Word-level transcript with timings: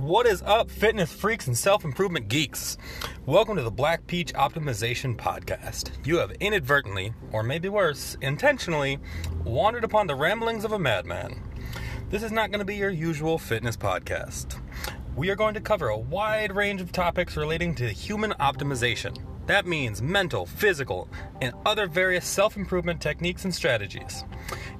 What 0.00 0.26
is 0.26 0.40
up, 0.46 0.70
fitness 0.70 1.12
freaks 1.12 1.46
and 1.46 1.56
self 1.56 1.84
improvement 1.84 2.28
geeks? 2.28 2.78
Welcome 3.26 3.56
to 3.56 3.62
the 3.62 3.70
Black 3.70 4.06
Peach 4.06 4.32
Optimization 4.32 5.14
Podcast. 5.14 5.90
You 6.06 6.16
have 6.16 6.32
inadvertently, 6.40 7.12
or 7.32 7.42
maybe 7.42 7.68
worse, 7.68 8.16
intentionally, 8.22 8.98
wandered 9.44 9.84
upon 9.84 10.06
the 10.06 10.14
ramblings 10.14 10.64
of 10.64 10.72
a 10.72 10.78
madman. 10.78 11.42
This 12.08 12.22
is 12.22 12.32
not 12.32 12.50
going 12.50 12.60
to 12.60 12.64
be 12.64 12.76
your 12.76 12.88
usual 12.88 13.36
fitness 13.36 13.76
podcast. 13.76 14.58
We 15.16 15.28
are 15.28 15.36
going 15.36 15.52
to 15.52 15.60
cover 15.60 15.88
a 15.88 15.98
wide 15.98 16.56
range 16.56 16.80
of 16.80 16.92
topics 16.92 17.36
relating 17.36 17.74
to 17.74 17.90
human 17.90 18.30
optimization. 18.40 19.18
That 19.48 19.66
means 19.66 20.00
mental, 20.00 20.46
physical, 20.46 21.10
and 21.42 21.52
other 21.66 21.86
various 21.86 22.24
self 22.24 22.56
improvement 22.56 23.02
techniques 23.02 23.44
and 23.44 23.54
strategies. 23.54 24.24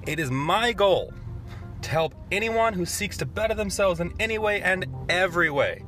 It 0.07 0.19
is 0.19 0.31
my 0.31 0.73
goal 0.73 1.13
to 1.81 1.89
help 1.89 2.13
anyone 2.31 2.73
who 2.73 2.85
seeks 2.85 3.17
to 3.17 3.25
better 3.25 3.53
themselves 3.53 3.99
in 3.99 4.13
any 4.19 4.37
way 4.37 4.61
and 4.61 4.85
every 5.09 5.49
way. 5.49 5.83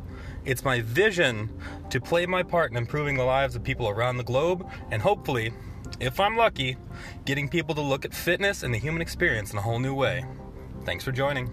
It's 0.45 0.63
my 0.63 0.81
vision 0.81 1.49
to 1.89 2.01
play 2.01 2.25
my 2.25 2.43
part 2.43 2.71
in 2.71 2.77
improving 2.77 3.15
the 3.15 3.23
lives 3.23 3.55
of 3.55 3.63
people 3.63 3.88
around 3.88 4.17
the 4.17 4.23
globe 4.23 4.67
and 4.91 5.01
hopefully, 5.01 5.53
if 5.99 6.20
I'm 6.20 6.35
lucky, 6.35 6.77
getting 7.25 7.48
people 7.48 7.75
to 7.75 7.81
look 7.81 8.05
at 8.05 8.13
fitness 8.13 8.63
and 8.63 8.73
the 8.73 8.79
human 8.79 9.01
experience 9.01 9.51
in 9.51 9.57
a 9.57 9.61
whole 9.61 9.79
new 9.79 9.93
way. 9.93 10.25
Thanks 10.85 11.03
for 11.03 11.11
joining. 11.11 11.48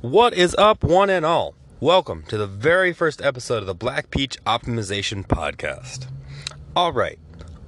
What 0.00 0.34
is 0.34 0.54
up, 0.56 0.84
one 0.84 1.10
and 1.10 1.24
all? 1.24 1.54
Welcome 1.80 2.24
to 2.28 2.36
the 2.36 2.46
very 2.46 2.92
first 2.92 3.22
episode 3.22 3.58
of 3.58 3.66
the 3.66 3.74
Black 3.74 4.10
Peach 4.10 4.36
Optimization 4.44 5.26
Podcast. 5.26 6.08
All 6.76 6.92
right, 6.92 7.18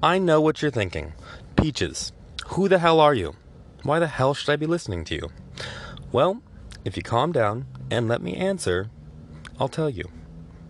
I 0.02 0.18
know 0.18 0.40
what 0.40 0.60
you're 0.60 0.70
thinking. 0.70 1.12
Peaches, 1.56 2.12
who 2.50 2.68
the 2.68 2.80
hell 2.80 2.98
are 2.98 3.14
you? 3.14 3.34
Why 3.84 4.00
the 4.00 4.08
hell 4.08 4.34
should 4.34 4.50
I 4.50 4.56
be 4.56 4.66
listening 4.66 5.04
to 5.04 5.14
you? 5.14 5.28
Well, 6.10 6.42
if 6.84 6.96
you 6.96 7.02
calm 7.02 7.30
down 7.30 7.66
and 7.92 8.08
let 8.08 8.22
me 8.22 8.34
answer, 8.34 8.90
I'll 9.60 9.68
tell 9.68 9.88
you. 9.88 10.10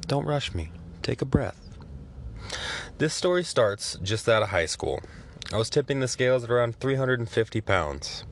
Don't 0.07 0.27
rush 0.27 0.55
me. 0.55 0.73
Take 1.01 1.23
a 1.23 1.25
breath. 1.25 1.71
This 2.99 3.15
story 3.15 3.43
starts 3.43 3.97
just 4.03 4.29
out 4.29 4.43
of 4.43 4.51
high 4.51 4.67
school. 4.67 5.01
I 5.55 5.57
was 5.57 5.71
tipping 5.71 6.01
the 6.01 6.09
scales 6.09 6.45
at 6.45 6.51
around 6.51 6.79
350 6.81 7.63
pounds. 7.63 8.25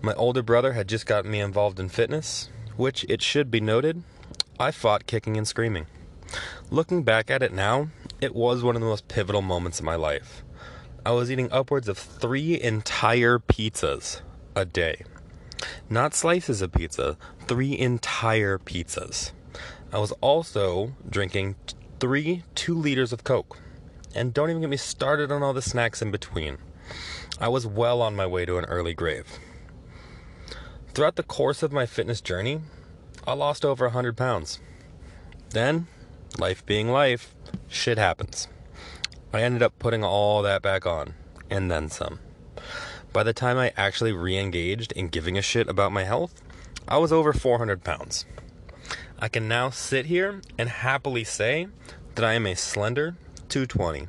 My 0.00 0.14
older 0.14 0.42
brother 0.42 0.74
had 0.74 0.88
just 0.88 1.06
gotten 1.06 1.32
me 1.32 1.40
involved 1.40 1.80
in 1.80 1.88
fitness, 1.88 2.50
which, 2.76 3.04
it 3.08 3.20
should 3.20 3.50
be 3.50 3.60
noted, 3.60 4.04
I 4.60 4.70
fought 4.70 5.06
kicking 5.06 5.36
and 5.36 5.48
screaming. 5.48 5.86
Looking 6.70 7.02
back 7.02 7.32
at 7.32 7.42
it 7.42 7.52
now, 7.52 7.88
it 8.20 8.32
was 8.32 8.62
one 8.62 8.76
of 8.76 8.80
the 8.80 8.86
most 8.86 9.08
pivotal 9.08 9.42
moments 9.42 9.80
of 9.80 9.84
my 9.84 9.96
life. 9.96 10.44
I 11.08 11.12
was 11.12 11.30
eating 11.30 11.50
upwards 11.50 11.88
of 11.88 11.96
three 11.96 12.60
entire 12.60 13.38
pizzas 13.38 14.20
a 14.54 14.66
day. 14.66 15.04
Not 15.88 16.12
slices 16.12 16.60
of 16.60 16.72
pizza, 16.72 17.16
three 17.46 17.78
entire 17.78 18.58
pizzas. 18.58 19.32
I 19.90 20.00
was 20.00 20.12
also 20.20 20.92
drinking 21.08 21.56
three 21.98 22.42
two 22.54 22.74
liters 22.74 23.14
of 23.14 23.24
Coke. 23.24 23.58
And 24.14 24.34
don't 24.34 24.50
even 24.50 24.60
get 24.60 24.68
me 24.68 24.76
started 24.76 25.32
on 25.32 25.42
all 25.42 25.54
the 25.54 25.62
snacks 25.62 26.02
in 26.02 26.10
between. 26.10 26.58
I 27.40 27.48
was 27.48 27.66
well 27.66 28.02
on 28.02 28.14
my 28.14 28.26
way 28.26 28.44
to 28.44 28.58
an 28.58 28.66
early 28.66 28.92
grave. 28.92 29.38
Throughout 30.92 31.16
the 31.16 31.22
course 31.22 31.62
of 31.62 31.72
my 31.72 31.86
fitness 31.86 32.20
journey, 32.20 32.60
I 33.26 33.32
lost 33.32 33.64
over 33.64 33.86
100 33.86 34.14
pounds. 34.14 34.60
Then, 35.52 35.86
life 36.36 36.66
being 36.66 36.90
life, 36.90 37.34
shit 37.66 37.96
happens. 37.96 38.46
I 39.30 39.42
ended 39.42 39.62
up 39.62 39.78
putting 39.78 40.02
all 40.02 40.40
that 40.42 40.62
back 40.62 40.86
on, 40.86 41.12
and 41.50 41.70
then 41.70 41.90
some. 41.90 42.20
By 43.12 43.22
the 43.22 43.34
time 43.34 43.58
I 43.58 43.72
actually 43.76 44.12
re 44.12 44.38
engaged 44.38 44.92
in 44.92 45.08
giving 45.08 45.36
a 45.36 45.42
shit 45.42 45.68
about 45.68 45.92
my 45.92 46.04
health, 46.04 46.40
I 46.86 46.96
was 46.96 47.12
over 47.12 47.34
400 47.34 47.84
pounds. 47.84 48.24
I 49.18 49.28
can 49.28 49.46
now 49.46 49.68
sit 49.68 50.06
here 50.06 50.40
and 50.56 50.70
happily 50.70 51.24
say 51.24 51.68
that 52.14 52.24
I 52.24 52.34
am 52.34 52.46
a 52.46 52.54
slender 52.54 53.16
220. 53.50 54.08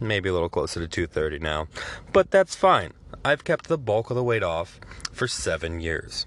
Maybe 0.00 0.30
a 0.30 0.32
little 0.32 0.48
closer 0.48 0.80
to 0.80 0.88
230 0.88 1.40
now, 1.40 1.68
but 2.12 2.30
that's 2.30 2.54
fine. 2.54 2.94
I've 3.24 3.44
kept 3.44 3.68
the 3.68 3.76
bulk 3.76 4.08
of 4.08 4.16
the 4.16 4.24
weight 4.24 4.42
off 4.42 4.80
for 5.12 5.28
seven 5.28 5.80
years. 5.80 6.24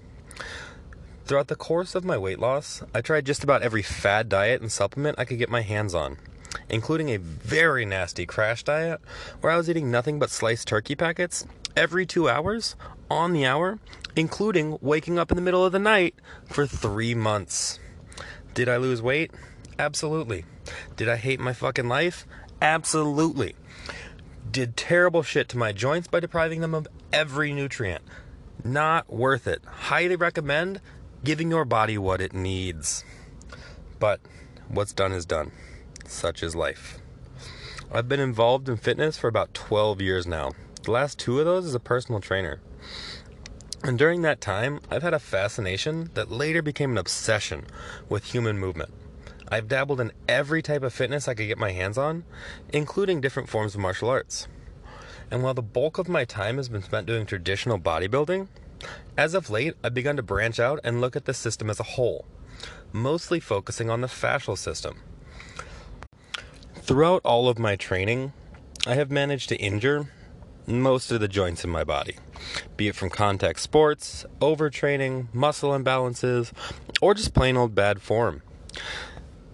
Throughout 1.24 1.48
the 1.48 1.56
course 1.56 1.96
of 1.96 2.04
my 2.04 2.18
weight 2.18 2.38
loss, 2.38 2.82
I 2.94 3.00
tried 3.00 3.26
just 3.26 3.42
about 3.42 3.62
every 3.62 3.82
fad 3.82 4.28
diet 4.28 4.60
and 4.60 4.70
supplement 4.70 5.18
I 5.18 5.24
could 5.24 5.38
get 5.38 5.48
my 5.48 5.62
hands 5.62 5.94
on 5.94 6.18
including 6.72 7.10
a 7.10 7.18
very 7.18 7.84
nasty 7.84 8.26
crash 8.26 8.64
diet 8.64 9.00
where 9.40 9.52
I 9.52 9.56
was 9.56 9.68
eating 9.68 9.90
nothing 9.90 10.18
but 10.18 10.30
sliced 10.30 10.66
turkey 10.66 10.96
packets 10.96 11.46
every 11.76 12.06
two 12.06 12.28
hours 12.28 12.74
on 13.10 13.34
the 13.34 13.44
hour, 13.44 13.78
including 14.16 14.78
waking 14.80 15.18
up 15.18 15.30
in 15.30 15.36
the 15.36 15.42
middle 15.42 15.64
of 15.64 15.72
the 15.72 15.78
night 15.78 16.14
for 16.46 16.66
three 16.66 17.14
months. 17.14 17.78
Did 18.54 18.68
I 18.68 18.78
lose 18.78 19.02
weight? 19.02 19.30
Absolutely. 19.78 20.44
Did 20.96 21.08
I 21.08 21.16
hate 21.16 21.40
my 21.40 21.52
fucking 21.52 21.88
life? 21.88 22.26
Absolutely. 22.60 23.54
Did 24.50 24.76
terrible 24.76 25.22
shit 25.22 25.48
to 25.50 25.58
my 25.58 25.72
joints 25.72 26.08
by 26.08 26.20
depriving 26.20 26.60
them 26.60 26.74
of 26.74 26.88
every 27.12 27.52
nutrient. 27.52 28.02
Not 28.64 29.12
worth 29.12 29.46
it. 29.46 29.62
Highly 29.64 30.16
recommend 30.16 30.80
giving 31.24 31.50
your 31.50 31.64
body 31.64 31.98
what 31.98 32.20
it 32.20 32.32
needs. 32.32 33.04
But 33.98 34.20
what's 34.68 34.92
done 34.92 35.12
is 35.12 35.26
done. 35.26 35.52
Such 36.06 36.42
is 36.42 36.54
life. 36.54 36.98
I've 37.90 38.08
been 38.08 38.20
involved 38.20 38.68
in 38.68 38.76
fitness 38.76 39.18
for 39.18 39.28
about 39.28 39.54
12 39.54 40.00
years 40.00 40.26
now. 40.26 40.52
The 40.82 40.90
last 40.90 41.18
two 41.18 41.38
of 41.38 41.44
those 41.44 41.66
as 41.66 41.74
a 41.74 41.80
personal 41.80 42.20
trainer. 42.20 42.60
And 43.84 43.98
during 43.98 44.22
that 44.22 44.40
time, 44.40 44.80
I've 44.90 45.02
had 45.02 45.14
a 45.14 45.18
fascination 45.18 46.10
that 46.14 46.30
later 46.30 46.62
became 46.62 46.92
an 46.92 46.98
obsession 46.98 47.66
with 48.08 48.32
human 48.32 48.58
movement. 48.58 48.90
I've 49.48 49.68
dabbled 49.68 50.00
in 50.00 50.12
every 50.28 50.62
type 50.62 50.82
of 50.82 50.94
fitness 50.94 51.28
I 51.28 51.34
could 51.34 51.48
get 51.48 51.58
my 51.58 51.72
hands 51.72 51.98
on, 51.98 52.24
including 52.72 53.20
different 53.20 53.48
forms 53.48 53.74
of 53.74 53.80
martial 53.80 54.08
arts. 54.08 54.48
And 55.30 55.42
while 55.42 55.54
the 55.54 55.62
bulk 55.62 55.98
of 55.98 56.08
my 56.08 56.24
time 56.24 56.56
has 56.56 56.68
been 56.68 56.82
spent 56.82 57.06
doing 57.06 57.26
traditional 57.26 57.78
bodybuilding, 57.78 58.48
as 59.16 59.34
of 59.34 59.50
late, 59.50 59.74
I've 59.84 59.94
begun 59.94 60.16
to 60.16 60.22
branch 60.22 60.58
out 60.58 60.80
and 60.82 61.00
look 61.00 61.16
at 61.16 61.26
the 61.26 61.34
system 61.34 61.68
as 61.68 61.80
a 61.80 61.84
whole, 61.84 62.24
mostly 62.92 63.40
focusing 63.40 63.90
on 63.90 64.00
the 64.00 64.06
fascial 64.06 64.56
system. 64.56 65.00
Throughout 66.84 67.22
all 67.24 67.48
of 67.48 67.60
my 67.60 67.76
training, 67.76 68.32
I 68.88 68.96
have 68.96 69.08
managed 69.08 69.48
to 69.50 69.56
injure 69.56 70.10
most 70.66 71.12
of 71.12 71.20
the 71.20 71.28
joints 71.28 71.62
in 71.62 71.70
my 71.70 71.84
body, 71.84 72.16
be 72.76 72.88
it 72.88 72.96
from 72.96 73.08
contact 73.08 73.60
sports, 73.60 74.26
overtraining, 74.40 75.32
muscle 75.32 75.70
imbalances, 75.70 76.50
or 77.00 77.14
just 77.14 77.34
plain 77.34 77.56
old 77.56 77.76
bad 77.76 78.02
form. 78.02 78.42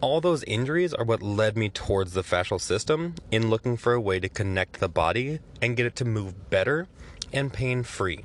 All 0.00 0.22
those 0.22 0.42
injuries 0.44 0.94
are 0.94 1.04
what 1.04 1.20
led 1.20 1.54
me 1.54 1.68
towards 1.68 2.14
the 2.14 2.22
fascial 2.22 2.58
system 2.58 3.14
in 3.30 3.50
looking 3.50 3.76
for 3.76 3.92
a 3.92 4.00
way 4.00 4.18
to 4.20 4.30
connect 4.30 4.80
the 4.80 4.88
body 4.88 5.40
and 5.60 5.76
get 5.76 5.84
it 5.84 5.96
to 5.96 6.06
move 6.06 6.48
better 6.48 6.86
and 7.30 7.52
pain 7.52 7.82
free, 7.82 8.24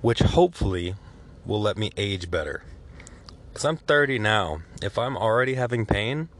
which 0.00 0.20
hopefully 0.20 0.94
will 1.44 1.60
let 1.60 1.76
me 1.76 1.90
age 1.98 2.30
better. 2.30 2.62
Because 3.52 3.66
I'm 3.66 3.76
30 3.76 4.18
now. 4.18 4.62
If 4.82 4.98
I'm 4.98 5.16
already 5.18 5.54
having 5.54 5.84
pain, 5.84 6.30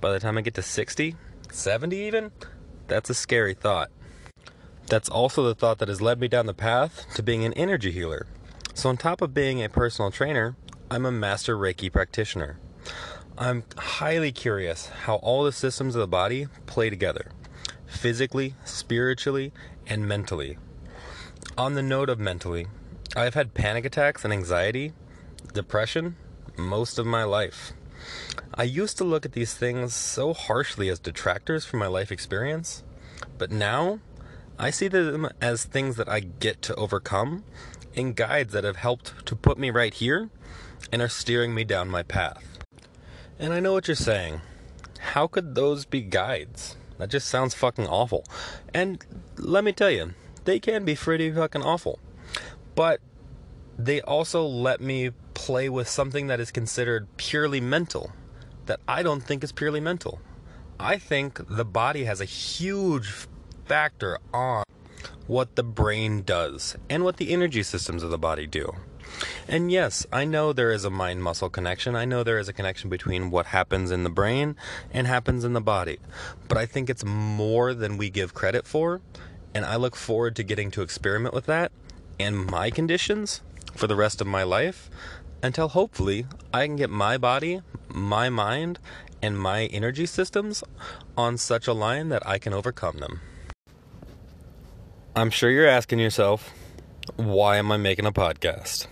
by 0.00 0.12
the 0.12 0.20
time 0.20 0.38
I 0.38 0.42
get 0.42 0.54
to 0.54 0.62
60, 0.62 1.16
70 1.54 1.96
even? 1.96 2.32
That's 2.88 3.10
a 3.10 3.14
scary 3.14 3.54
thought. 3.54 3.90
That's 4.86 5.08
also 5.08 5.44
the 5.44 5.54
thought 5.54 5.78
that 5.78 5.88
has 5.88 6.00
led 6.00 6.20
me 6.20 6.28
down 6.28 6.46
the 6.46 6.54
path 6.54 7.06
to 7.14 7.22
being 7.22 7.44
an 7.44 7.52
energy 7.54 7.92
healer. 7.92 8.26
So, 8.74 8.88
on 8.88 8.96
top 8.96 9.22
of 9.22 9.34
being 9.34 9.62
a 9.62 9.68
personal 9.68 10.10
trainer, 10.10 10.56
I'm 10.90 11.06
a 11.06 11.12
master 11.12 11.56
Reiki 11.56 11.92
practitioner. 11.92 12.58
I'm 13.38 13.64
highly 13.76 14.32
curious 14.32 14.88
how 15.04 15.16
all 15.16 15.44
the 15.44 15.52
systems 15.52 15.94
of 15.94 16.00
the 16.00 16.06
body 16.06 16.48
play 16.66 16.90
together 16.90 17.30
physically, 17.86 18.54
spiritually, 18.64 19.52
and 19.86 20.08
mentally. 20.08 20.58
On 21.56 21.74
the 21.74 21.82
note 21.82 22.08
of 22.08 22.18
mentally, 22.18 22.66
I've 23.14 23.34
had 23.34 23.54
panic 23.54 23.84
attacks 23.84 24.24
and 24.24 24.32
anxiety, 24.32 24.92
depression 25.52 26.16
most 26.56 26.98
of 26.98 27.06
my 27.06 27.24
life. 27.24 27.72
I 28.54 28.64
used 28.64 28.98
to 28.98 29.04
look 29.04 29.24
at 29.24 29.32
these 29.32 29.54
things 29.54 29.94
so 29.94 30.32
harshly 30.32 30.88
as 30.88 30.98
detractors 30.98 31.64
from 31.64 31.80
my 31.80 31.86
life 31.86 32.12
experience, 32.12 32.82
but 33.38 33.50
now 33.50 34.00
I 34.58 34.70
see 34.70 34.88
them 34.88 35.28
as 35.40 35.64
things 35.64 35.96
that 35.96 36.08
I 36.08 36.20
get 36.20 36.62
to 36.62 36.74
overcome 36.74 37.44
and 37.96 38.16
guides 38.16 38.52
that 38.52 38.64
have 38.64 38.76
helped 38.76 39.26
to 39.26 39.36
put 39.36 39.58
me 39.58 39.70
right 39.70 39.92
here 39.94 40.30
and 40.90 41.00
are 41.02 41.08
steering 41.08 41.54
me 41.54 41.64
down 41.64 41.88
my 41.88 42.02
path. 42.02 42.58
And 43.38 43.52
I 43.52 43.60
know 43.60 43.72
what 43.72 43.88
you're 43.88 43.94
saying. 43.94 44.40
How 44.98 45.26
could 45.26 45.54
those 45.54 45.84
be 45.84 46.00
guides? 46.00 46.76
That 46.98 47.10
just 47.10 47.28
sounds 47.28 47.54
fucking 47.54 47.86
awful. 47.88 48.24
And 48.72 49.04
let 49.36 49.64
me 49.64 49.72
tell 49.72 49.90
you, 49.90 50.14
they 50.44 50.60
can 50.60 50.84
be 50.84 50.94
pretty 50.94 51.30
fucking 51.32 51.62
awful. 51.62 51.98
But 52.74 53.00
they 53.78 54.00
also 54.02 54.44
let 54.44 54.80
me 54.80 55.10
play 55.34 55.68
with 55.68 55.88
something 55.88 56.26
that 56.28 56.40
is 56.40 56.50
considered 56.50 57.08
purely 57.16 57.60
mental 57.60 58.12
that 58.66 58.80
I 58.86 59.02
don't 59.02 59.22
think 59.22 59.42
is 59.42 59.52
purely 59.52 59.80
mental. 59.80 60.20
I 60.78 60.98
think 60.98 61.40
the 61.48 61.64
body 61.64 62.04
has 62.04 62.20
a 62.20 62.24
huge 62.24 63.26
factor 63.66 64.18
on 64.32 64.64
what 65.26 65.56
the 65.56 65.62
brain 65.62 66.22
does 66.22 66.76
and 66.90 67.04
what 67.04 67.16
the 67.16 67.32
energy 67.32 67.62
systems 67.62 68.02
of 68.02 68.10
the 68.10 68.18
body 68.18 68.46
do. 68.46 68.74
And 69.46 69.70
yes, 69.70 70.06
I 70.12 70.24
know 70.24 70.52
there 70.52 70.72
is 70.72 70.84
a 70.84 70.90
mind 70.90 71.22
muscle 71.22 71.50
connection. 71.50 71.94
I 71.94 72.04
know 72.04 72.22
there 72.22 72.38
is 72.38 72.48
a 72.48 72.52
connection 72.52 72.88
between 72.88 73.30
what 73.30 73.46
happens 73.46 73.90
in 73.90 74.04
the 74.04 74.10
brain 74.10 74.56
and 74.90 75.06
happens 75.06 75.44
in 75.44 75.52
the 75.52 75.60
body. 75.60 75.98
But 76.48 76.58
I 76.58 76.66
think 76.66 76.88
it's 76.88 77.04
more 77.04 77.74
than 77.74 77.98
we 77.98 78.10
give 78.10 78.34
credit 78.34 78.66
for. 78.66 79.00
And 79.54 79.64
I 79.64 79.76
look 79.76 79.96
forward 79.96 80.34
to 80.36 80.42
getting 80.42 80.70
to 80.72 80.82
experiment 80.82 81.34
with 81.34 81.46
that 81.46 81.72
and 82.18 82.46
my 82.46 82.70
conditions 82.70 83.42
for 83.74 83.86
the 83.86 83.96
rest 83.96 84.20
of 84.20 84.26
my 84.26 84.42
life 84.42 84.90
until 85.42 85.68
hopefully 85.68 86.26
I 86.52 86.66
can 86.66 86.76
get 86.76 86.90
my 86.90 87.18
body, 87.18 87.60
my 87.88 88.28
mind, 88.28 88.78
and 89.20 89.38
my 89.38 89.66
energy 89.66 90.06
systems 90.06 90.64
on 91.16 91.38
such 91.38 91.66
a 91.66 91.72
line 91.72 92.08
that 92.10 92.26
I 92.26 92.38
can 92.38 92.52
overcome 92.52 92.98
them. 92.98 93.20
I'm 95.14 95.30
sure 95.30 95.50
you're 95.50 95.66
asking 95.66 95.98
yourself, 95.98 96.52
why 97.16 97.58
am 97.58 97.70
I 97.70 97.76
making 97.76 98.06
a 98.06 98.12
podcast? 98.12 98.86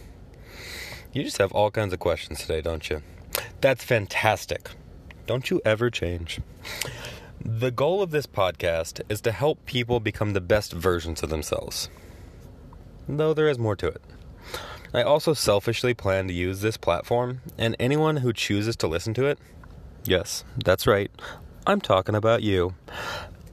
You 1.13 1.25
just 1.25 1.39
have 1.39 1.53
all 1.53 1.71
kinds 1.71 1.93
of 1.93 1.99
questions 1.99 2.41
today, 2.41 2.61
don't 2.61 2.89
you? 2.91 3.03
That's 3.61 3.83
fantastic. 3.83 4.71
Don't 5.27 5.51
you 5.51 5.61
ever 5.65 5.91
change. 5.91 6.41
The 7.45 7.71
goal 7.71 8.03
of 8.03 8.11
this 8.11 8.27
podcast 8.27 9.01
is 9.09 9.21
to 9.23 9.33
help 9.33 9.65
people 9.65 9.99
become 9.99 10.35
the 10.35 10.41
best 10.41 10.73
versions 10.73 11.23
of 11.23 11.31
themselves. 11.31 11.89
Though 13.09 13.33
there 13.33 13.49
is 13.49 13.59
more 13.59 13.77
to 13.77 13.89
it. 13.89 14.03
I 14.93 15.03
also 15.03 15.35
selfishly 15.35 15.95
plan 15.95 16.29
to 16.29 16.35
use 16.35 16.61
this 16.61 16.77
platform, 16.77 17.41
and 17.57 17.77
anyone 17.79 18.19
who 18.19 18.33
chooses 18.33 18.77
to 18.77 18.89
listen 18.89 19.15
to 19.15 19.27
it, 19.27 19.39
yes, 20.05 20.45
that's 20.65 20.87
right, 20.87 21.11
I'm 21.67 21.81
talking 21.81 22.15
about 22.15 22.43
you, 22.43 22.75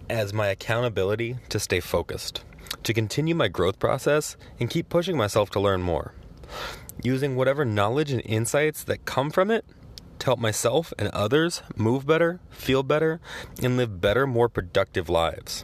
as 0.10 0.34
my 0.34 0.48
accountability 0.48 1.38
to 1.50 1.60
stay 1.60 1.80
focused, 1.80 2.44
to 2.84 2.94
continue 2.94 3.36
my 3.36 3.50
growth 3.50 3.78
process, 3.78 4.36
and 4.60 4.69
keep 4.69 4.89
pushing 4.89 5.16
myself 5.16 5.50
to 5.51 5.60
learn 5.60 5.81
more 5.81 6.13
using 7.04 7.36
whatever 7.36 7.63
knowledge 7.66 8.12
and 8.12 8.22
insights 8.25 8.83
that 8.83 9.06
come 9.06 9.30
from 9.30 9.51
it 9.51 9.66
to 10.19 10.25
help 10.25 10.40
myself 10.40 10.94
and 10.98 11.07
others 11.10 11.62
move 11.75 12.07
better, 12.07 12.40
feel 12.50 12.83
better, 12.83 13.19
and 13.62 13.78
live 13.78 14.01
better, 14.01 14.25
more 14.25 14.50
productive 14.50 15.10
lives. 15.10 15.63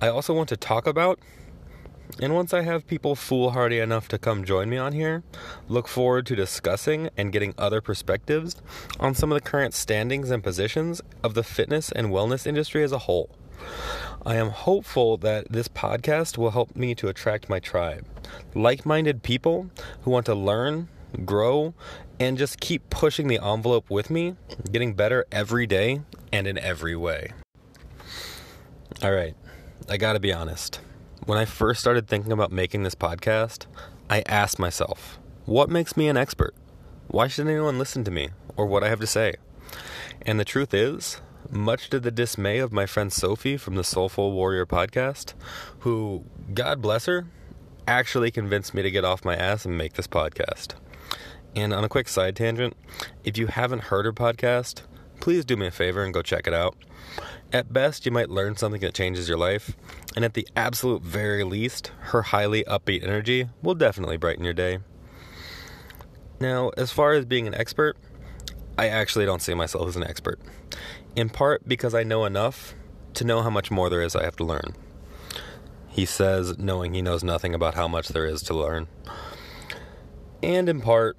I 0.00 0.08
also 0.08 0.32
want 0.32 0.48
to 0.50 0.56
talk 0.56 0.86
about, 0.86 1.18
and 2.20 2.34
once 2.34 2.52
I 2.52 2.62
have 2.62 2.86
people 2.86 3.14
foolhardy 3.14 3.78
enough 3.78 4.08
to 4.08 4.18
come 4.18 4.44
join 4.44 4.68
me 4.68 4.76
on 4.76 4.92
here, 4.92 5.22
look 5.68 5.86
forward 5.86 6.26
to 6.26 6.36
discussing 6.36 7.10
and 7.16 7.32
getting 7.32 7.54
other 7.56 7.80
perspectives 7.80 8.56
on 8.98 9.14
some 9.14 9.30
of 9.30 9.36
the 9.36 9.48
current 9.48 9.74
standings 9.74 10.30
and 10.30 10.42
positions 10.42 11.00
of 11.22 11.34
the 11.34 11.44
fitness 11.44 11.92
and 11.92 12.08
wellness 12.08 12.46
industry 12.46 12.82
as 12.82 12.92
a 12.92 12.98
whole. 12.98 13.30
I 14.26 14.36
am 14.36 14.50
hopeful 14.50 15.16
that 15.18 15.52
this 15.52 15.68
podcast 15.68 16.38
will 16.38 16.50
help 16.50 16.74
me 16.74 16.94
to 16.96 17.08
attract 17.08 17.48
my 17.48 17.60
tribe. 17.60 18.04
Like 18.54 18.84
minded 18.84 19.22
people 19.22 19.70
who 20.02 20.10
want 20.10 20.26
to 20.26 20.34
learn, 20.34 20.88
grow, 21.24 21.74
and 22.18 22.36
just 22.36 22.60
keep 22.60 22.90
pushing 22.90 23.28
the 23.28 23.38
envelope 23.42 23.90
with 23.90 24.10
me, 24.10 24.36
getting 24.70 24.94
better 24.94 25.24
every 25.30 25.66
day 25.66 26.02
and 26.32 26.46
in 26.46 26.58
every 26.58 26.96
way. 26.96 27.32
All 29.02 29.12
right, 29.12 29.36
I 29.88 29.96
gotta 29.96 30.20
be 30.20 30.32
honest. 30.32 30.80
When 31.28 31.36
I 31.36 31.44
first 31.44 31.78
started 31.78 32.08
thinking 32.08 32.32
about 32.32 32.52
making 32.52 32.84
this 32.84 32.94
podcast, 32.94 33.66
I 34.08 34.22
asked 34.24 34.58
myself, 34.58 35.18
what 35.44 35.68
makes 35.68 35.94
me 35.94 36.08
an 36.08 36.16
expert? 36.16 36.54
Why 37.08 37.28
should 37.28 37.46
anyone 37.46 37.78
listen 37.78 38.02
to 38.04 38.10
me 38.10 38.30
or 38.56 38.64
what 38.64 38.82
I 38.82 38.88
have 38.88 39.00
to 39.00 39.06
say? 39.06 39.34
And 40.22 40.40
the 40.40 40.46
truth 40.46 40.72
is, 40.72 41.20
much 41.50 41.90
to 41.90 42.00
the 42.00 42.10
dismay 42.10 42.60
of 42.60 42.72
my 42.72 42.86
friend 42.86 43.12
Sophie 43.12 43.58
from 43.58 43.74
the 43.74 43.84
Soulful 43.84 44.32
Warrior 44.32 44.64
podcast, 44.64 45.34
who, 45.80 46.24
God 46.54 46.80
bless 46.80 47.04
her, 47.04 47.26
actually 47.86 48.30
convinced 48.30 48.72
me 48.72 48.80
to 48.80 48.90
get 48.90 49.04
off 49.04 49.22
my 49.22 49.36
ass 49.36 49.66
and 49.66 49.76
make 49.76 49.92
this 49.92 50.08
podcast. 50.08 50.76
And 51.54 51.74
on 51.74 51.84
a 51.84 51.90
quick 51.90 52.08
side 52.08 52.36
tangent, 52.36 52.74
if 53.22 53.36
you 53.36 53.48
haven't 53.48 53.82
heard 53.82 54.06
her 54.06 54.14
podcast, 54.14 54.80
please 55.20 55.44
do 55.44 55.58
me 55.58 55.66
a 55.66 55.70
favor 55.70 56.02
and 56.02 56.14
go 56.14 56.22
check 56.22 56.46
it 56.46 56.54
out. 56.54 56.74
At 57.52 57.72
best, 57.72 58.04
you 58.04 58.12
might 58.12 58.28
learn 58.28 58.56
something 58.56 58.80
that 58.82 58.94
changes 58.94 59.28
your 59.28 59.38
life, 59.38 59.74
and 60.18 60.24
at 60.24 60.34
the 60.34 60.48
absolute 60.56 61.00
very 61.00 61.44
least, 61.44 61.92
her 62.00 62.22
highly 62.22 62.64
upbeat 62.64 63.04
energy 63.04 63.48
will 63.62 63.76
definitely 63.76 64.16
brighten 64.16 64.42
your 64.42 64.52
day. 64.52 64.80
Now, 66.40 66.70
as 66.76 66.90
far 66.90 67.12
as 67.12 67.24
being 67.24 67.46
an 67.46 67.54
expert, 67.54 67.96
I 68.76 68.88
actually 68.88 69.26
don't 69.26 69.40
see 69.40 69.54
myself 69.54 69.86
as 69.86 69.94
an 69.94 70.02
expert 70.02 70.40
in 71.14 71.28
part 71.28 71.68
because 71.68 71.94
I 71.94 72.02
know 72.02 72.24
enough 72.24 72.74
to 73.14 73.24
know 73.24 73.42
how 73.42 73.50
much 73.50 73.70
more 73.70 73.88
there 73.88 74.02
is 74.02 74.16
I 74.16 74.24
have 74.24 74.34
to 74.38 74.44
learn. 74.44 74.74
He 75.86 76.04
says, 76.04 76.58
knowing 76.58 76.94
he 76.94 77.00
knows 77.00 77.22
nothing 77.22 77.54
about 77.54 77.74
how 77.74 77.86
much 77.86 78.08
there 78.08 78.26
is 78.26 78.42
to 78.42 78.54
learn. 78.54 78.88
And 80.42 80.68
in 80.68 80.80
part 80.80 81.16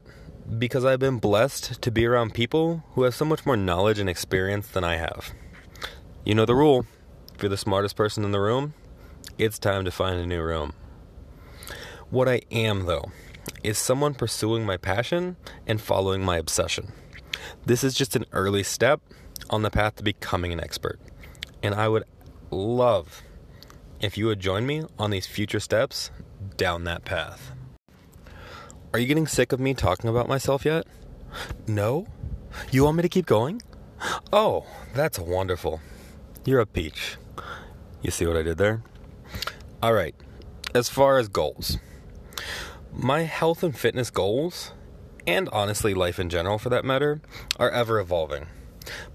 because 0.57 0.83
I've 0.83 0.99
been 0.99 1.19
blessed 1.19 1.81
to 1.83 1.89
be 1.89 2.05
around 2.05 2.33
people 2.33 2.83
who 2.95 3.03
have 3.03 3.15
so 3.15 3.23
much 3.23 3.45
more 3.45 3.55
knowledge 3.55 3.97
and 3.97 4.09
experience 4.09 4.67
than 4.67 4.83
I 4.83 4.97
have. 4.97 5.31
You 6.25 6.35
know 6.35 6.45
the 6.45 6.53
rule 6.53 6.85
if 7.39 7.43
you're 7.43 7.49
the 7.49 7.55
smartest 7.55 7.95
person 7.95 8.25
in 8.25 8.33
the 8.33 8.39
room, 8.41 8.73
it's 9.37 9.59
time 9.59 9.85
to 9.85 9.91
find 9.91 10.19
a 10.19 10.25
new 10.25 10.41
room. 10.41 10.73
What 12.09 12.27
I 12.27 12.41
am, 12.51 12.85
though, 12.85 13.11
is 13.63 13.77
someone 13.77 14.13
pursuing 14.13 14.65
my 14.65 14.77
passion 14.77 15.37
and 15.67 15.79
following 15.79 16.23
my 16.23 16.37
obsession. 16.37 16.91
This 17.65 17.83
is 17.83 17.93
just 17.93 18.15
an 18.15 18.25
early 18.31 18.63
step 18.63 19.01
on 19.49 19.61
the 19.61 19.69
path 19.69 19.95
to 19.97 20.03
becoming 20.03 20.51
an 20.51 20.59
expert. 20.59 20.99
And 21.61 21.75
I 21.75 21.87
would 21.87 22.03
love 22.51 23.21
if 24.01 24.17
you 24.17 24.25
would 24.27 24.39
join 24.39 24.65
me 24.65 24.83
on 24.97 25.11
these 25.11 25.27
future 25.27 25.59
steps 25.59 26.11
down 26.57 26.83
that 26.85 27.05
path. 27.05 27.51
Are 28.93 28.99
you 28.99 29.05
getting 29.05 29.27
sick 29.27 29.51
of 29.51 29.59
me 29.59 29.73
talking 29.73 30.09
about 30.09 30.27
myself 30.27 30.65
yet? 30.65 30.87
No? 31.67 32.07
You 32.71 32.85
want 32.85 32.97
me 32.97 33.03
to 33.03 33.09
keep 33.09 33.25
going? 33.25 33.61
Oh, 34.33 34.65
that's 34.95 35.19
wonderful. 35.19 35.81
You're 36.45 36.61
a 36.61 36.65
peach. 36.65 37.17
You 38.01 38.11
see 38.11 38.25
what 38.25 38.37
I 38.37 38.41
did 38.41 38.57
there? 38.57 38.81
All 39.81 39.93
right. 39.93 40.15
As 40.75 40.89
far 40.89 41.17
as 41.17 41.27
goals, 41.27 41.77
my 42.93 43.21
health 43.21 43.63
and 43.63 43.75
fitness 43.75 44.09
goals, 44.09 44.73
and 45.25 45.49
honestly 45.49 45.93
life 45.93 46.19
in 46.19 46.29
general 46.29 46.57
for 46.57 46.69
that 46.69 46.85
matter, 46.85 47.21
are 47.57 47.71
ever 47.71 47.99
evolving 47.99 48.47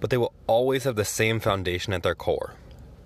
but 0.00 0.10
they 0.10 0.16
will 0.16 0.32
always 0.46 0.84
have 0.84 0.96
the 0.96 1.04
same 1.04 1.40
foundation 1.40 1.92
at 1.92 2.02
their 2.02 2.14
core 2.14 2.54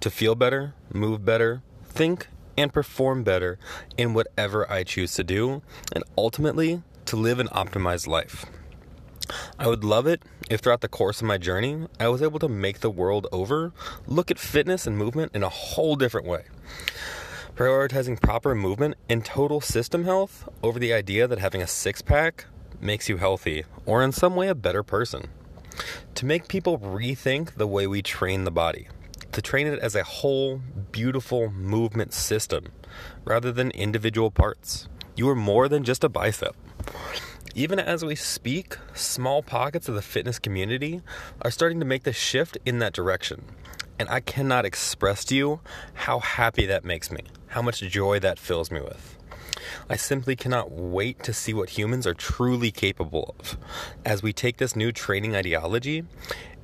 to 0.01 0.11
feel 0.11 0.35
better, 0.35 0.75
move 0.93 1.25
better, 1.25 1.63
think, 1.85 2.29
and 2.57 2.73
perform 2.73 3.23
better 3.23 3.59
in 3.97 4.15
whatever 4.15 4.71
I 4.71 4.85
choose 4.85 5.15
to 5.15 5.25
do, 5.25 5.63
and 5.93 6.05
ultimately 6.17 6.83
to 7.07 7.17
live 7.17 7.39
an 7.39 7.49
optimized 7.49 8.07
life. 8.07 8.47
I 9.59 9.67
would 9.67 9.85
love 9.85 10.07
it 10.07 10.23
if 10.49 10.61
throughout 10.61 10.81
the 10.81 10.89
course 10.89 11.21
of 11.21 11.27
my 11.27 11.37
journey, 11.37 11.87
I 12.01 12.09
was 12.09 12.23
able 12.23 12.39
to 12.39 12.49
make 12.49 12.81
the 12.81 12.91
world 12.91 13.27
over 13.33 13.73
look 14.07 14.31
at 14.31 14.39
fitness 14.39 14.87
and 14.87 14.97
movement 14.97 15.33
in 15.35 15.43
a 15.43 15.49
whole 15.49 15.97
different 15.97 16.27
way. 16.27 16.45
Prioritizing 17.59 18.21
proper 18.21 18.55
movement 18.55 18.95
and 19.09 19.25
total 19.25 19.61
system 19.61 20.05
health 20.05 20.49
over 20.63 20.79
the 20.79 20.93
idea 20.93 21.27
that 21.27 21.41
having 21.41 21.61
a 21.61 21.67
six 21.67 22.01
pack 22.01 22.45
makes 22.81 23.09
you 23.09 23.17
healthy 23.17 23.65
or 23.85 24.01
in 24.01 24.13
some 24.13 24.37
way 24.37 24.47
a 24.47 24.55
better 24.55 24.85
person 24.85 25.29
to 26.15 26.25
make 26.25 26.47
people 26.47 26.79
rethink 26.79 27.57
the 27.57 27.67
way 27.67 27.89
we 27.89 28.01
train 28.01 28.45
the 28.45 28.53
body, 28.53 28.87
to 29.33 29.43
train 29.43 29.67
it 29.67 29.81
as 29.81 29.97
a 29.97 30.05
whole, 30.05 30.63
beautiful 30.93 31.51
movement 31.51 32.13
system 32.13 32.67
rather 33.25 33.51
than 33.51 33.73
individual 33.73 34.31
parts. 34.31 34.89
You 35.17 35.29
are 35.29 35.35
more 35.35 35.69
than 35.69 35.83
just 35.83 36.05
a 36.05 36.09
bicep. 36.09 36.55
Even 37.57 37.81
as 37.81 38.05
we 38.05 38.15
speak, 38.15 38.77
small 38.95 39.43
pockets 39.43 39.89
of 39.89 39.97
the 39.97 40.01
fitness 40.03 40.39
community 40.39 41.03
are 41.43 41.51
starting 41.51 41.81
to 41.81 41.87
make 41.87 42.05
the 42.05 42.13
shift 42.13 42.57
in 42.65 42.79
that 42.79 42.93
direction. 42.93 43.45
And 43.99 44.09
I 44.09 44.21
cannot 44.21 44.65
express 44.65 45.25
to 45.25 45.35
you 45.35 45.61
how 45.95 46.21
happy 46.21 46.65
that 46.67 46.85
makes 46.85 47.11
me, 47.11 47.23
how 47.49 47.63
much 47.63 47.81
joy 47.81 48.19
that 48.21 48.39
fills 48.39 48.71
me 48.71 48.81
with. 48.81 49.17
I 49.89 49.97
simply 49.97 50.37
cannot 50.37 50.71
wait 50.71 51.23
to 51.25 51.33
see 51.33 51.53
what 51.53 51.71
humans 51.71 52.07
are 52.07 52.15
truly 52.15 52.71
capable 52.71 53.35
of 53.39 53.57
as 54.05 54.23
we 54.23 54.33
take 54.33 54.59
this 54.59 54.77
new 54.77 54.93
training 54.93 55.35
ideology 55.35 56.05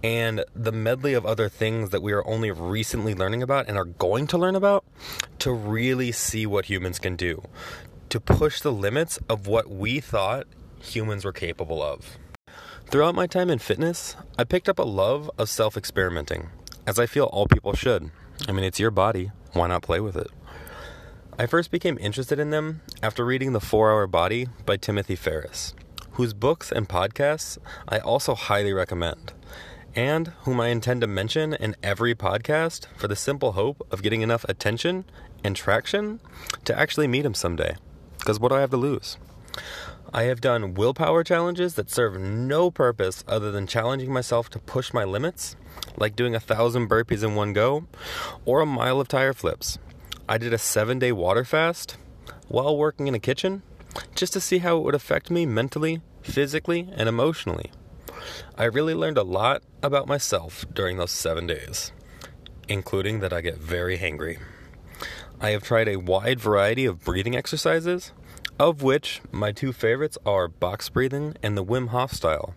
and 0.02 0.44
the 0.54 0.72
medley 0.72 1.14
of 1.14 1.24
other 1.24 1.48
things 1.48 1.90
that 1.90 2.02
we 2.02 2.12
are 2.12 2.26
only 2.26 2.50
recently 2.50 3.14
learning 3.14 3.42
about 3.42 3.68
and 3.68 3.78
are 3.78 3.86
going 3.86 4.26
to 4.26 4.38
learn 4.38 4.54
about 4.54 4.84
to 5.38 5.50
really 5.50 6.12
see 6.12 6.44
what 6.44 6.66
humans 6.66 6.98
can 6.98 7.16
do, 7.16 7.42
to 8.10 8.20
push 8.20 8.60
the 8.60 8.72
limits 8.72 9.18
of 9.30 9.46
what 9.46 9.70
we 9.70 10.00
thought 10.00 10.46
humans 10.78 11.24
were 11.24 11.32
capable 11.32 11.82
of. 11.82 12.18
Throughout 12.90 13.14
my 13.14 13.26
time 13.26 13.48
in 13.48 13.58
fitness, 13.58 14.14
I 14.38 14.44
picked 14.44 14.68
up 14.68 14.78
a 14.78 14.82
love 14.82 15.30
of 15.38 15.48
self 15.48 15.74
experimenting, 15.74 16.50
as 16.86 16.98
I 16.98 17.06
feel 17.06 17.24
all 17.24 17.46
people 17.46 17.72
should. 17.72 18.10
I 18.46 18.52
mean, 18.52 18.64
it's 18.64 18.78
your 18.78 18.90
body, 18.90 19.32
why 19.54 19.68
not 19.68 19.82
play 19.82 20.00
with 20.00 20.16
it? 20.16 20.28
I 21.36 21.46
first 21.46 21.72
became 21.72 21.98
interested 22.00 22.38
in 22.38 22.50
them 22.50 22.82
after 23.02 23.24
reading 23.24 23.54
The 23.54 23.60
Four 23.60 23.90
Hour 23.90 24.06
Body 24.06 24.46
by 24.64 24.76
Timothy 24.76 25.16
Ferriss, 25.16 25.74
whose 26.12 26.32
books 26.32 26.70
and 26.70 26.88
podcasts 26.88 27.58
I 27.88 27.98
also 27.98 28.36
highly 28.36 28.72
recommend, 28.72 29.32
and 29.96 30.28
whom 30.42 30.60
I 30.60 30.68
intend 30.68 31.00
to 31.00 31.08
mention 31.08 31.52
in 31.54 31.74
every 31.82 32.14
podcast 32.14 32.86
for 32.96 33.08
the 33.08 33.16
simple 33.16 33.52
hope 33.52 33.84
of 33.90 34.00
getting 34.00 34.22
enough 34.22 34.44
attention 34.44 35.06
and 35.42 35.56
traction 35.56 36.20
to 36.66 36.78
actually 36.78 37.08
meet 37.08 37.26
him 37.26 37.34
someday. 37.34 37.74
Because 38.20 38.38
what 38.38 38.50
do 38.50 38.54
I 38.54 38.60
have 38.60 38.70
to 38.70 38.76
lose? 38.76 39.18
I 40.12 40.24
have 40.24 40.40
done 40.40 40.74
willpower 40.74 41.24
challenges 41.24 41.74
that 41.74 41.90
serve 41.90 42.16
no 42.16 42.70
purpose 42.70 43.24
other 43.26 43.50
than 43.50 43.66
challenging 43.66 44.12
myself 44.12 44.50
to 44.50 44.60
push 44.60 44.94
my 44.94 45.02
limits, 45.02 45.56
like 45.96 46.14
doing 46.14 46.36
a 46.36 46.40
thousand 46.40 46.88
burpees 46.88 47.24
in 47.24 47.34
one 47.34 47.52
go 47.52 47.86
or 48.44 48.60
a 48.60 48.66
mile 48.66 49.00
of 49.00 49.08
tire 49.08 49.32
flips. 49.32 49.80
I 50.26 50.38
did 50.38 50.54
a 50.54 50.58
seven 50.58 50.98
day 50.98 51.12
water 51.12 51.44
fast 51.44 51.98
while 52.48 52.78
working 52.78 53.08
in 53.08 53.14
a 53.14 53.18
kitchen 53.18 53.62
just 54.14 54.32
to 54.32 54.40
see 54.40 54.58
how 54.58 54.78
it 54.78 54.82
would 54.82 54.94
affect 54.94 55.30
me 55.30 55.44
mentally, 55.44 56.00
physically, 56.22 56.88
and 56.96 57.10
emotionally. 57.10 57.70
I 58.56 58.64
really 58.64 58.94
learned 58.94 59.18
a 59.18 59.22
lot 59.22 59.62
about 59.82 60.08
myself 60.08 60.64
during 60.72 60.96
those 60.96 61.10
seven 61.10 61.46
days, 61.46 61.92
including 62.68 63.20
that 63.20 63.34
I 63.34 63.42
get 63.42 63.58
very 63.58 63.98
hangry. 63.98 64.38
I 65.42 65.50
have 65.50 65.62
tried 65.62 65.88
a 65.88 65.96
wide 65.96 66.40
variety 66.40 66.86
of 66.86 67.04
breathing 67.04 67.36
exercises, 67.36 68.12
of 68.58 68.82
which 68.82 69.20
my 69.30 69.52
two 69.52 69.74
favorites 69.74 70.16
are 70.24 70.48
box 70.48 70.88
breathing 70.88 71.36
and 71.42 71.54
the 71.54 71.64
Wim 71.64 71.88
Hof 71.88 72.12
style. 72.12 72.54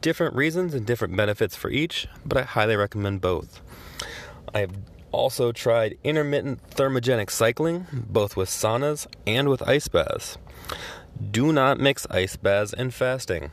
Different 0.00 0.34
reasons 0.34 0.74
and 0.74 0.84
different 0.84 1.16
benefits 1.16 1.54
for 1.54 1.70
each, 1.70 2.08
but 2.26 2.38
I 2.38 2.42
highly 2.42 2.74
recommend 2.74 3.20
both. 3.20 3.60
I 4.52 4.60
have 4.60 4.72
also 5.12 5.52
tried 5.52 5.98
intermittent 6.04 6.68
thermogenic 6.70 7.30
cycling, 7.30 7.86
both 7.92 8.36
with 8.36 8.48
saunas 8.48 9.06
and 9.26 9.48
with 9.48 9.66
ice 9.66 9.88
baths. 9.88 10.38
Do 11.30 11.52
not 11.52 11.80
mix 11.80 12.06
ice 12.10 12.36
baths 12.36 12.72
and 12.72 12.92
fasting. 12.92 13.50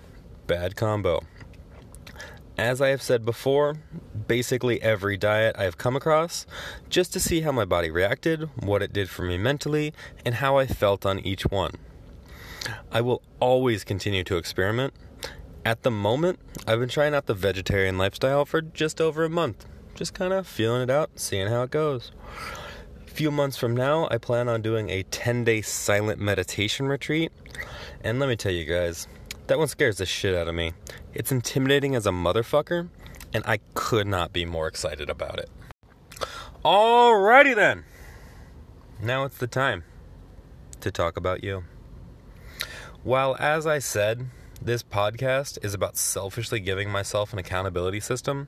Bad 0.48 0.76
combo. 0.76 1.22
As 2.58 2.80
I 2.80 2.90
have 2.90 3.02
said 3.02 3.26
before, 3.26 3.76
basically 4.28 4.82
every 4.82 5.18
diet 5.18 5.56
I 5.60 5.64
have 5.64 5.78
come 5.78 5.96
across, 5.96 6.46
just 6.90 7.12
to 7.14 7.20
see 7.20 7.42
how 7.42 7.52
my 7.52 7.66
body 7.66 7.92
reacted, 7.92 8.50
what 8.64 8.82
it 8.82 8.94
did 8.94 9.10
for 9.10 9.24
me 9.24 9.38
mentally, 9.38 9.94
and 10.26 10.36
how 10.36 10.58
I 10.58 10.66
felt 10.66 11.06
on 11.06 11.20
each 11.20 11.44
one. 11.44 11.74
I 12.92 13.02
will 13.02 13.22
always 13.40 13.84
continue 13.84 14.24
to 14.24 14.38
experiment. 14.38 14.94
At 15.66 15.84
the 15.84 15.92
moment, 15.92 16.40
I've 16.66 16.80
been 16.80 16.90
trying 16.90 17.14
out 17.14 17.26
the 17.26 17.34
vegetarian 17.34 17.98
lifestyle 17.98 18.46
for 18.46 18.62
just 18.62 19.02
over 19.02 19.26
a 19.26 19.30
month, 19.30 19.66
just 19.96 20.14
kind 20.14 20.34
of 20.34 20.46
feeling 20.46 20.82
it 20.82 20.90
out, 20.90 21.10
seeing 21.16 21.48
how 21.48 21.64
it 21.64 21.72
goes. 21.72 22.12
A 23.08 23.10
few 23.10 23.32
months 23.32 23.58
from 23.58 23.76
now, 23.76 24.08
I 24.12 24.18
plan 24.18 24.50
on 24.50 24.62
doing 24.62 24.90
a 24.90 25.04
10 25.04 25.46
day 25.46 25.62
silent 25.62 26.20
meditation 26.20 26.88
retreat. 26.88 27.32
And 28.02 28.20
let 28.20 28.30
me 28.30 28.36
tell 28.36 28.52
you 28.52 28.66
guys, 28.66 29.08
that 29.48 29.58
one 29.58 29.70
scares 29.70 29.98
the 29.98 30.06
shit 30.06 30.36
out 30.36 30.48
of 30.48 30.54
me. 30.54 30.74
It's 31.14 31.32
intimidating 31.32 31.96
as 31.96 32.06
a 32.06 32.12
motherfucker, 32.12 32.90
and 33.34 33.44
I 33.48 33.60
could 33.74 34.06
not 34.06 34.34
be 34.34 34.46
more 34.46 34.68
excited 34.68 35.10
about 35.10 35.40
it. 35.40 35.50
Alrighty 36.64 37.56
then. 37.56 37.86
Now 39.02 39.24
it's 39.24 39.38
the 39.38 39.48
time 39.48 39.84
to 40.82 40.92
talk 40.92 41.16
about 41.16 41.44
you. 41.44 41.64
While, 43.04 43.38
as 43.40 43.66
I 43.66 43.80
said, 43.80 44.28
this 44.62 44.82
podcast 44.84 45.64
is 45.64 45.74
about 45.74 45.96
selfishly 45.96 46.60
giving 46.60 46.90
myself 46.90 47.34
an 47.34 47.40
accountability 47.40 48.00
system 48.00 48.48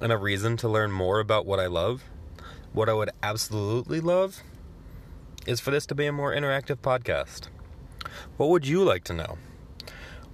and 0.00 0.12
a 0.12 0.16
reason 0.16 0.56
to 0.58 0.68
learn 0.68 0.90
more 0.90 1.20
about 1.20 1.46
what 1.46 1.60
I 1.60 1.66
love, 1.66 2.04
what 2.72 2.88
I 2.88 2.94
would 2.94 3.10
absolutely 3.22 4.00
love 4.00 4.42
is 5.46 5.60
for 5.60 5.70
this 5.70 5.86
to 5.86 5.94
be 5.94 6.06
a 6.06 6.12
more 6.12 6.34
interactive 6.34 6.76
podcast. 6.76 7.48
What 8.36 8.48
would 8.48 8.66
you 8.66 8.82
like 8.82 9.04
to 9.04 9.12
know? 9.12 9.38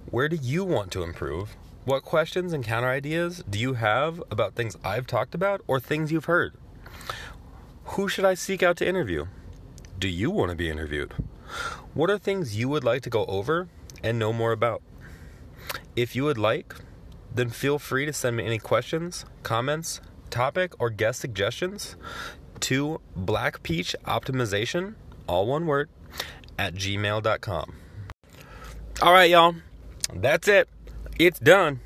Where 0.09 0.29
do 0.29 0.37
you 0.37 0.63
want 0.63 0.91
to 0.91 1.03
improve? 1.03 1.55
What 1.85 2.03
questions 2.03 2.53
and 2.53 2.63
counter 2.63 2.89
ideas 2.89 3.43
do 3.49 3.59
you 3.59 3.73
have 3.73 4.21
about 4.29 4.55
things 4.55 4.77
I've 4.83 5.07
talked 5.07 5.35
about 5.35 5.61
or 5.67 5.79
things 5.79 6.11
you've 6.11 6.25
heard? 6.25 6.53
Who 7.91 8.07
should 8.07 8.25
I 8.25 8.33
seek 8.33 8.61
out 8.61 8.77
to 8.77 8.87
interview? 8.87 9.27
Do 9.97 10.07
you 10.07 10.29
want 10.29 10.51
to 10.51 10.55
be 10.55 10.69
interviewed? 10.69 11.13
What 11.93 12.09
are 12.09 12.17
things 12.17 12.57
you 12.57 12.69
would 12.69 12.83
like 12.83 13.01
to 13.03 13.09
go 13.09 13.25
over 13.25 13.67
and 14.03 14.19
know 14.19 14.31
more 14.31 14.51
about? 14.51 14.81
If 15.95 16.15
you 16.15 16.23
would 16.25 16.37
like, 16.37 16.75
then 17.37 17.49
feel 17.49 17.79
free 17.79 18.05
to 18.05 18.13
send 18.13 18.35
me 18.35 18.45
any 18.45 18.59
questions, 18.59 19.25
comments, 19.43 20.01
topic, 20.29 20.73
or 20.79 20.89
guest 20.89 21.19
suggestions 21.19 21.95
to 22.61 22.99
Black 23.15 23.63
Peach 23.63 23.95
Optimization, 24.05 24.95
all 25.27 25.45
one 25.45 25.65
word, 25.65 25.89
at 26.57 26.73
gmail.com. 26.73 27.73
All 29.01 29.13
right, 29.13 29.29
y'all 29.29 29.55
that's 30.13 30.47
it. 30.47 30.69
It's 31.19 31.39
done. 31.39 31.79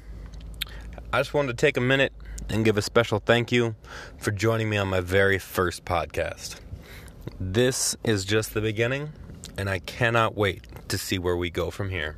I 1.13 1.19
just 1.19 1.33
wanted 1.33 1.57
to 1.57 1.65
take 1.65 1.77
a 1.77 1.81
minute 1.81 2.13
and 2.49 2.65
give 2.65 2.77
a 2.77 2.81
special 2.81 3.19
thank 3.19 3.51
you 3.51 3.75
for 4.17 4.31
joining 4.31 4.69
me 4.69 4.77
on 4.77 4.87
my 4.87 5.01
very 5.01 5.39
first 5.39 5.85
podcast. 5.85 6.59
This 7.39 7.95
is 8.03 8.25
just 8.25 8.53
the 8.53 8.61
beginning, 8.61 9.09
and 9.57 9.69
I 9.69 9.79
cannot 9.79 10.35
wait 10.35 10.65
to 10.89 10.97
see 10.97 11.17
where 11.17 11.37
we 11.37 11.49
go 11.49 11.71
from 11.71 11.89
here. 11.89 12.17